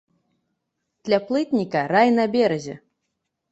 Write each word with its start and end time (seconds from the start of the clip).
Для 1.09 1.19
плытніка 1.27 1.85
рай 1.93 2.09
на 2.19 2.25
беразе. 2.39 2.75